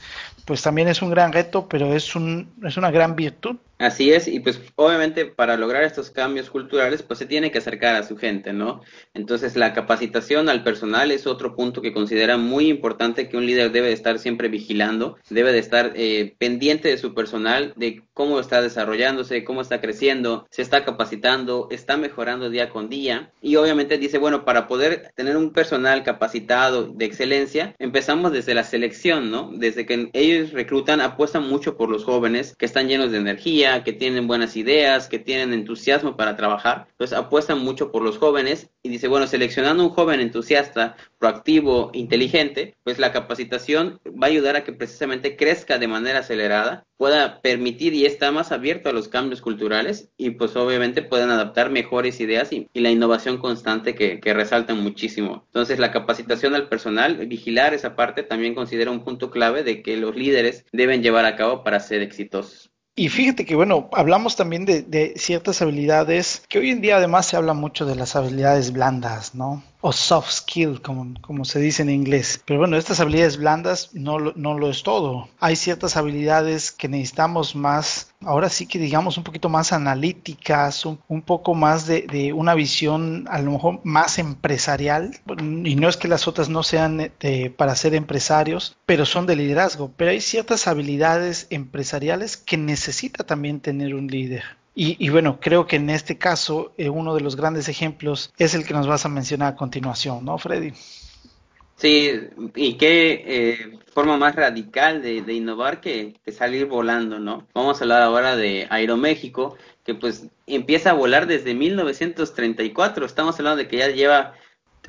[0.50, 4.28] pues también es un gran reto, pero es, un, es una gran virtud Así es,
[4.28, 8.18] y pues obviamente para lograr estos cambios culturales, pues se tiene que acercar a su
[8.18, 8.82] gente, ¿no?
[9.14, 13.72] Entonces la capacitación al personal es otro punto que considera muy importante que un líder
[13.72, 18.38] debe de estar siempre vigilando, debe de estar eh, pendiente de su personal, de cómo
[18.38, 23.96] está desarrollándose, cómo está creciendo, se está capacitando, está mejorando día con día, y obviamente
[23.96, 29.52] dice, bueno, para poder tener un personal capacitado de excelencia, empezamos desde la selección, ¿no?
[29.54, 33.92] Desde que ellos reclutan, apuestan mucho por los jóvenes que están llenos de energía, que
[33.92, 38.88] tienen buenas ideas, que tienen entusiasmo para trabajar, pues apuestan mucho por los jóvenes y
[38.88, 44.64] dice, bueno, seleccionando un joven entusiasta, proactivo, inteligente, pues la capacitación va a ayudar a
[44.64, 49.40] que precisamente crezca de manera acelerada, pueda permitir y está más abierto a los cambios
[49.40, 55.44] culturales y pues obviamente puedan adaptar mejores ideas y, la innovación constante que, resaltan muchísimo.
[55.46, 59.96] Entonces la capacitación al personal, vigilar esa parte también considera un punto clave de que
[59.96, 62.70] los líderes deben llevar a cabo para ser exitosos.
[62.94, 67.38] Y fíjate que, bueno, hablamos también de, ciertas habilidades que hoy en día además se
[67.38, 69.62] habla mucho de las habilidades blandas, ¿no?
[69.80, 72.42] O soft skill, como, como se dice en inglés.
[72.44, 75.28] Pero bueno, estas habilidades blandas no, no lo es todo.
[75.40, 81.22] Hay ciertas habilidades que necesitamos más, ahora sí que digamos un poquito más analíticas, un,
[81.22, 85.18] poco más de, de, una visión a lo mejor más empresarial.
[85.64, 87.12] Y no es que las otras no sean
[87.56, 89.92] para ser empresarios, pero son de liderazgo.
[89.96, 94.59] Pero hay ciertas habilidades empresariales que necesita también tener un líder.
[94.82, 98.64] Y, bueno, creo que en este caso eh, uno de los grandes ejemplos es el
[98.64, 100.72] que nos vas a mencionar a continuación, ¿no, Freddy?
[101.76, 102.12] Sí,
[102.54, 107.46] y qué eh, forma más radical de, innovar que, que, salir volando, ¿no?
[107.52, 113.04] Vamos a hablar ahora de Aeroméxico, que pues empieza a volar desde 1934.
[113.04, 114.32] Estamos hablando de que ya lleva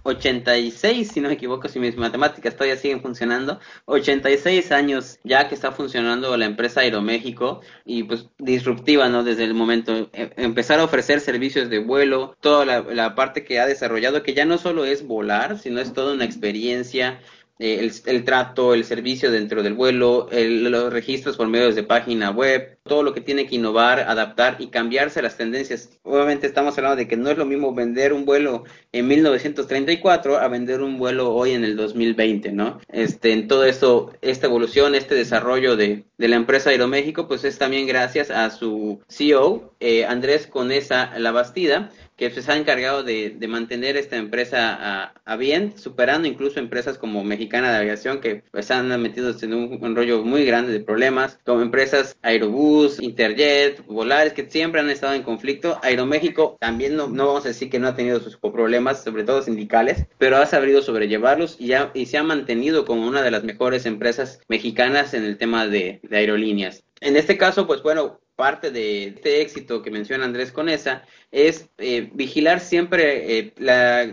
[0.03, 5.55] 86, si no me equivoco, si mis matemáticas todavía siguen funcionando, 86 años ya que
[5.55, 9.23] está funcionando la empresa Aeroméxico y pues disruptiva, ¿no?
[9.23, 13.59] Desde el momento, eh, empezar a ofrecer servicios de vuelo, toda la, la parte que
[13.59, 17.19] ha desarrollado, que ya no solo es volar, sino es toda una experiencia,
[17.63, 22.79] eh, el, trato, el servicio dentro del vuelo, los registros por medios de página web,
[22.81, 25.91] todo lo que tiene que innovar, adaptar y cambiarse las tendencias.
[26.01, 30.47] Obviamente estamos hablando de que no es lo mismo vender un vuelo en 1934 a
[30.47, 32.79] vender un vuelo hoy en el 2020, ¿no?
[32.91, 37.59] Este, en todo esto, esta evolución, este desarrollo de, de la empresa Aeroméxico, pues es
[37.59, 41.91] también gracias a su CEO, eh, Andrés Conesa Labastida,
[42.29, 47.71] que se ha encargado de, mantener esta empresa a, bien, superando incluso empresas como Mexicana
[47.71, 52.15] de Aviación, que pues han metido en un, rollo muy grande de problemas, como empresas
[52.21, 55.79] Aerobús, Interjet, Volares, que siempre han estado en conflicto.
[55.81, 59.41] Aeroméxico también no, no vamos a decir que no ha tenido sus problemas, sobre todo
[59.41, 63.43] sindicales, pero ha sabido sobrellevarlos y, ya, y se ha mantenido como una de las
[63.43, 66.83] mejores empresas mexicanas en el tema de, de aerolíneas.
[67.01, 72.09] En este caso, pues bueno, parte de este éxito que menciona Andrés Conesa es eh,
[72.11, 73.53] vigilar siempre eh,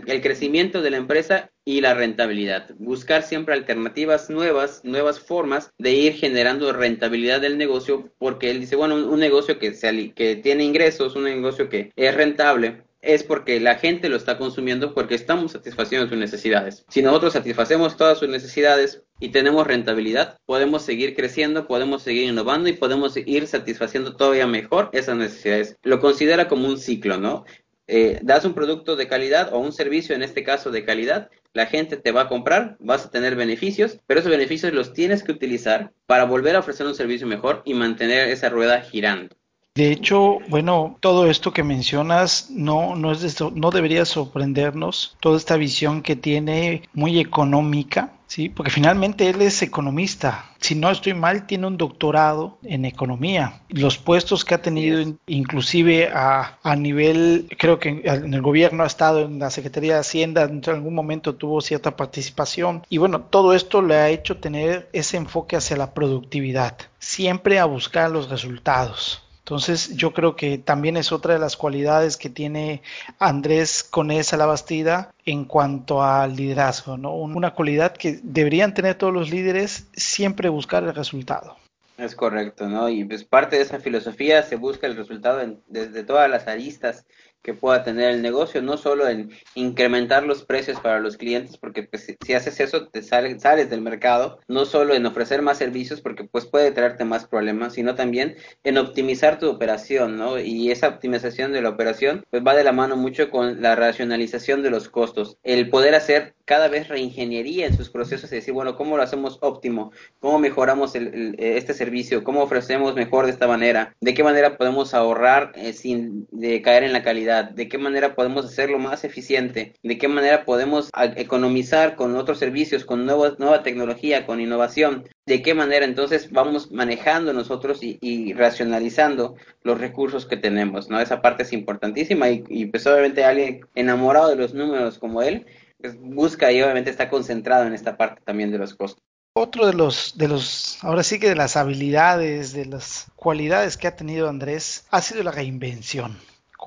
[0.05, 2.69] el crecimiento de la empresa y la rentabilidad.
[2.77, 8.75] Buscar siempre alternativas nuevas, nuevas formas de ir generando rentabilidad del negocio, porque él dice,
[8.75, 9.73] bueno, un, negocio que,
[10.15, 14.93] que tiene ingresos, un negocio que es rentable, es porque la gente lo está consumiendo
[14.93, 16.85] porque estamos satisfaciendo sus necesidades.
[16.89, 22.69] Si nosotros satisfacemos todas sus necesidades y tenemos rentabilidad, podemos seguir creciendo, podemos seguir innovando
[22.69, 25.77] y podemos ir satisfaciendo todavía mejor esas necesidades.
[25.83, 27.45] Lo considera como un ciclo, ¿no?
[27.89, 31.65] eh, das un producto de calidad o un servicio, en este caso de calidad, la
[31.65, 35.31] gente te va a comprar, vas a tener beneficios, pero esos beneficios los tienes que
[35.31, 39.35] utilizar para volver a ofrecer un servicio mejor y mantener esa rueda girando.
[39.75, 45.37] De hecho, bueno, todo esto que mencionas no, no, es de, no debería sorprendernos, toda
[45.37, 48.49] esta visión que tiene muy económica, ¿sí?
[48.49, 50.53] Porque finalmente él es economista.
[50.59, 53.61] Si no estoy mal, tiene un doctorado en economía.
[53.69, 58.87] Los puestos que ha tenido, inclusive a, a, nivel, creo que en el gobierno ha
[58.87, 62.83] estado en la Secretaría de Hacienda, en algún momento tuvo cierta participación.
[62.89, 67.65] Y bueno, todo esto le ha hecho tener ese enfoque hacia la productividad, siempre a
[67.65, 69.23] buscar los resultados.
[69.49, 72.83] Entonces yo creo que también es otra de las cualidades que tiene
[73.17, 77.15] Andrés con esa la Bastida en cuanto al liderazgo, ¿no?
[77.15, 81.57] Una cualidad que deberían tener todos los líderes, siempre buscar el resultado.
[81.97, 82.89] Es correcto, ¿no?
[82.89, 87.07] Y pues parte de esa filosofía se busca el resultado desde todas las aristas
[87.41, 91.83] que pueda tener el negocio, no solo en incrementar los precios para los clientes, porque
[91.83, 96.01] pues, si, haces eso te sales, sales del mercado, no solo en ofrecer más servicios,
[96.01, 100.39] porque pues puede traerte más problemas, sino también en optimizar tu operación, ¿no?
[100.39, 104.61] Y esa optimización de la operación pues va de la mano mucho con la racionalización
[104.61, 108.75] de los costos, el poder hacer cada vez reingeniería en sus procesos y decir, bueno,
[108.75, 109.91] ¿cómo lo hacemos óptimo?
[110.19, 112.23] ¿Cómo mejoramos el, este servicio?
[112.23, 113.95] ¿Cómo ofrecemos mejor de esta manera?
[114.01, 117.28] ¿De qué manera podemos ahorrar eh, sin de caer en la calidad?
[117.29, 122.85] De qué manera podemos hacerlo más eficiente, de qué manera podemos economizar con otros servicios,
[122.85, 129.79] con nueva tecnología, con innovación, de qué manera entonces vamos manejando nosotros y, racionalizando los
[129.79, 130.99] recursos que tenemos, ¿no?
[130.99, 135.45] Esa parte es importantísima y, pues obviamente alguien enamorado de los números como él,
[135.79, 139.03] pues busca y obviamente está concentrado en esta parte también de los costos.
[139.33, 143.87] Otro de los, de los, ahora sí que de las habilidades, de las cualidades que
[143.87, 146.17] ha tenido Andrés, ha sido la reinvención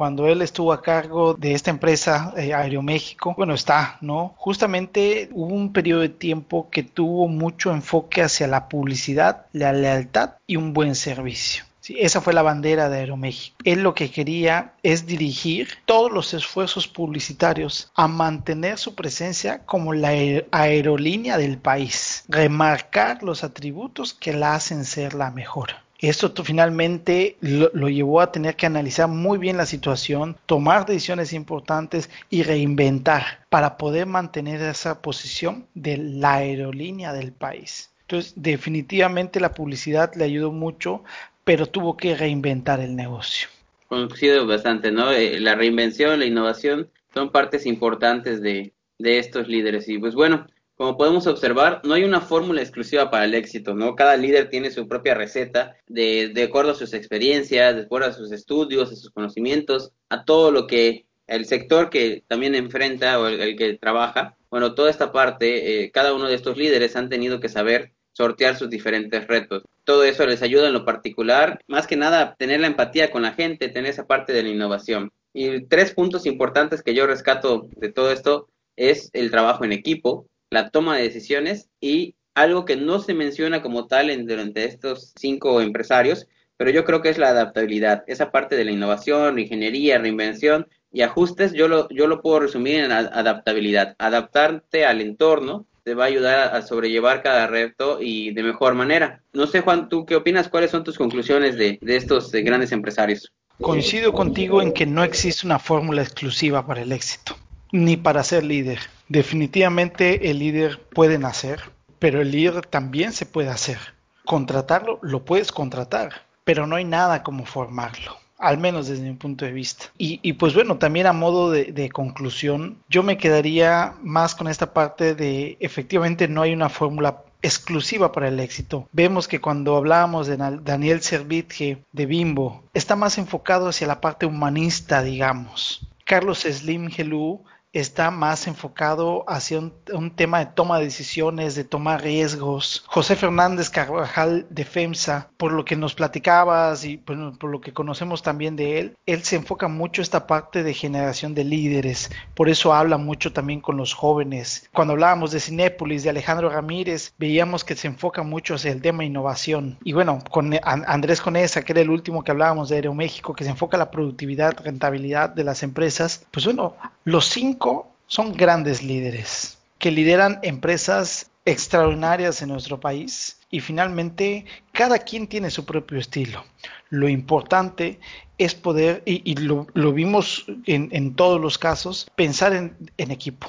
[0.02, 4.34] cuando él estuvo a cargo de esta empresa eh, Aeroméxico, bueno, está, ¿no?
[4.36, 10.32] Justamente hubo un periodo de tiempo que tuvo mucho enfoque hacia la publicidad, la lealtad
[10.44, 11.62] y un buen servicio.
[11.78, 13.56] Sí, esa fue la bandera de Aeroméxico.
[13.62, 19.92] Él lo que quería es dirigir todos los esfuerzos publicitarios a mantener su presencia como
[19.92, 20.10] la
[20.50, 25.76] aerolínea del país, remarcar los atributos que la hacen ser la mejor.
[26.02, 32.10] Esto finalmente lo, llevó a tener que analizar muy bien la situación, tomar decisiones importantes
[32.28, 37.92] y reinventar para poder mantener esa posición de la aerolínea del país.
[38.00, 41.04] Entonces, definitivamente la publicidad le ayudó mucho,
[41.44, 43.48] pero tuvo que reinventar el negocio.
[43.86, 45.12] Coincido bastante, ¿no?
[45.12, 49.88] Eh, la reinvención, la innovación son partes importantes de, de estos líderes.
[49.88, 50.48] Y pues bueno,
[50.82, 53.94] como podemos observar, no hay una fórmula exclusiva para el éxito, ¿no?
[53.94, 58.12] Cada líder tiene su propia receta de, de acuerdo a sus experiencias, de acuerdo a
[58.12, 63.28] sus estudios, a sus conocimientos, a todo lo que el sector que también enfrenta o
[63.28, 64.36] el, que trabaja.
[64.50, 68.56] Bueno, toda esta parte, eh, cada uno de estos líderes han tenido que saber sortear
[68.56, 69.62] sus diferentes retos.
[69.84, 73.34] Todo eso les ayuda en lo particular, más que nada, tener la empatía con la
[73.34, 75.12] gente, tener esa parte de la innovación.
[75.32, 80.26] Y tres puntos importantes que yo rescato de todo esto es el trabajo en equipo,
[80.52, 85.12] la toma de decisiones y algo que no se menciona como tal en, durante estos
[85.18, 89.98] cinco empresarios, pero yo creo que es la adaptabilidad, esa parte de la innovación, ingeniería,
[89.98, 93.96] reinvención y ajustes, yo lo, yo lo puedo resumir en adaptabilidad.
[93.98, 99.22] Adaptarte al entorno te va a ayudar a sobrellevar cada reto y de mejor manera.
[99.32, 100.48] No sé, Juan, ¿tú qué opinas?
[100.48, 103.32] ¿Cuáles son tus conclusiones de, de estos grandes empresarios?
[103.58, 107.36] Coincido contigo en que no existe una fórmula exclusiva para el éxito
[107.72, 108.78] ni para ser líder.
[109.08, 111.60] Definitivamente el líder puede nacer,
[111.98, 113.78] pero el líder también se puede hacer.
[114.24, 119.44] Contratarlo, lo puedes contratar, pero no hay nada como formarlo al menos desde mi punto
[119.44, 119.86] de vista.
[119.96, 125.14] Y, pues bueno, también a modo de, conclusión, yo me quedaría más con esta parte
[125.14, 128.88] de efectivamente no hay una fórmula exclusiva para el éxito.
[128.90, 134.26] Vemos que cuando hablábamos de Daniel Servitje de Bimbo, está más enfocado hacia la parte
[134.26, 135.88] humanista, digamos.
[136.04, 142.02] Carlos Slim Helú está más enfocado hacia un, tema de toma de decisiones, de tomar
[142.02, 142.84] riesgos.
[142.86, 148.22] José Fernández Carvajal de FEMSA, por lo que nos platicabas y por, lo que conocemos
[148.22, 152.74] también de él, él se enfoca mucho esta parte de generación de líderes, por eso
[152.74, 154.68] habla mucho también con los jóvenes.
[154.72, 159.04] Cuando hablábamos de Cinépolis, de Alejandro Ramírez, veíamos que se enfoca mucho hacia el tema
[159.04, 159.78] innovación.
[159.82, 163.50] Y bueno, con Andrés Conesa, que era el último que hablábamos de Aeroméxico, que se
[163.50, 167.61] enfoca la productividad, rentabilidad de las empresas, pues bueno, los cinco
[168.06, 175.50] son grandes líderes que lideran empresas extraordinarias en nuestro país y finalmente cada quien tiene
[175.50, 176.44] su propio estilo.
[176.88, 177.98] Lo importante
[178.38, 183.48] es poder, y, lo, vimos en, todos los casos, pensar en, equipo,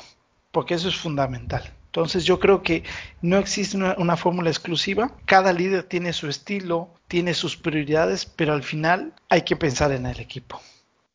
[0.51, 1.72] porque eso es fundamental.
[1.86, 2.84] Entonces yo creo que
[3.22, 8.53] no existe una, una fórmula exclusiva, cada líder tiene su estilo, tiene sus prioridades, pero
[8.53, 10.59] al final hay que pensar en el equipo.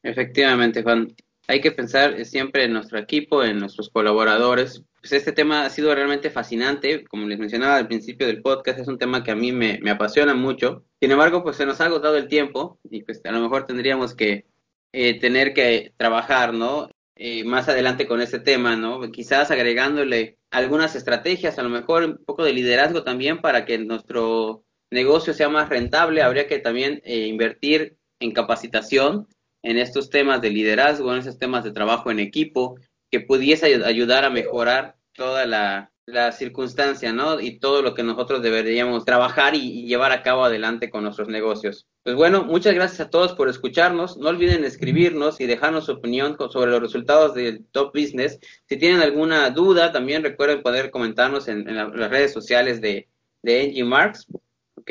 [0.05, 1.13] Efectivamente, Juan
[1.49, 4.85] hay que pensar siempre en nuestro equipo, en nuestros colaboradores.
[5.01, 8.87] Pues este tema ha sido realmente fascinante, como les mencionaba al principio del podcast, es
[8.87, 10.85] un tema que a mí me, apasiona mucho.
[11.01, 14.15] Sin embargo, pues se nos ha agotado el tiempo y pues a lo mejor tendríamos
[14.15, 14.45] que
[14.93, 16.91] eh, tener que trabajar, ¿no?
[17.17, 19.01] Eh, más adelante con este tema, ¿no?
[19.11, 24.65] Quizás agregándole algunas estrategias, a lo mejor un poco de liderazgo también para que nuestro
[24.91, 26.21] negocio sea más rentable.
[26.21, 29.27] Habría que también eh, invertir en capacitación
[29.63, 32.77] en estos temas de liderazgo, en estos temas de trabajo en equipo,
[33.11, 35.91] que pudiese ayudar a mejorar toda la,
[36.33, 37.39] circunstancia, ¿no?
[37.39, 41.87] Y todo lo que nosotros deberíamos trabajar y, llevar a cabo adelante con nuestros negocios.
[42.03, 44.17] Pues bueno, muchas gracias a todos por escucharnos.
[44.17, 48.39] No olviden escribirnos y dejarnos su opinión sobre los resultados del Top Business.
[48.65, 53.07] Si tienen alguna duda, también recuerden poder comentarnos en, las redes sociales de,
[53.43, 54.29] de Marks.
[54.77, 54.91] ¿Ok?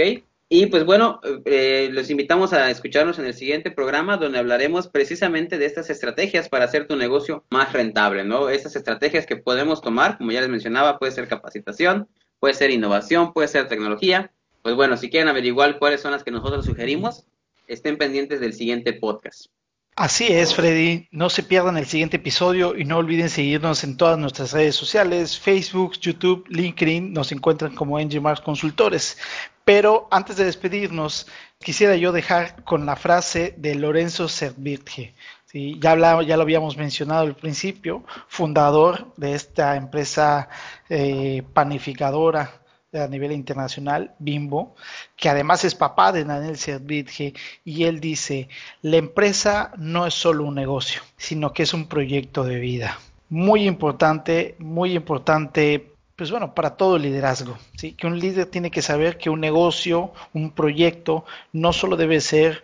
[0.50, 5.58] Y pues bueno, eh, los invitamos a escucharnos en el siguiente programa donde hablaremos precisamente
[5.58, 8.50] de estas estrategias para hacer tu negocio más rentable, ¿no?
[8.50, 12.08] Estas estrategias que podemos tomar, como ya les mencionaba, puede ser capacitación,
[12.40, 14.32] puede ser innovación, puede ser tecnología.
[14.62, 17.26] Pues bueno, si quieren averiguar cuáles son las que nosotros sugerimos,
[17.68, 19.48] estén pendientes del siguiente podcast.
[19.98, 21.08] Así es, Freddy.
[21.12, 25.40] No se pierdan el siguiente episodio y no olviden seguirnos en todas nuestras redes sociales,
[25.40, 27.12] Facebook, YouTube, LinkedIn.
[27.12, 29.18] Nos encuentran como NG Consultores.
[29.68, 31.28] Pero antes de despedirnos,
[31.60, 35.14] quisiera yo dejar con la frase de Lorenzo Servirge.
[35.54, 40.48] Ya, ya lo habíamos mencionado al principio, fundador de esta empresa
[40.88, 42.62] eh, panificadora
[42.94, 44.74] a nivel internacional, Bimbo,
[45.18, 47.34] que además es papá de Daniel Servitje,
[47.66, 48.48] y él dice,
[48.82, 53.00] la empresa no es solo un negocio, sino que es un proyecto de vida.
[53.28, 57.94] Muy importante, muy importante, pues bueno, para todo liderazgo, ¿sí?
[57.94, 62.64] que un líder tiene que saber que un negocio, un proyecto, no solo debe ser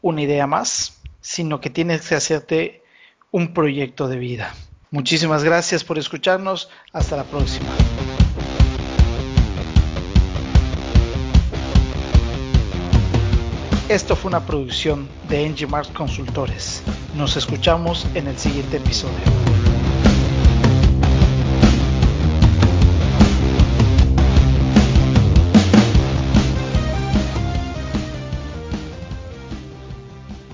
[0.00, 2.82] una idea más, sino que tiene que hacerte
[3.30, 4.54] un proyecto de vida.
[4.90, 6.70] Muchísimas gracias por escucharnos.
[6.92, 7.68] Hasta la próxima.
[13.90, 16.82] Esto fue una producción de NG Consultores.
[17.14, 19.73] Nos escuchamos en el siguiente episodio.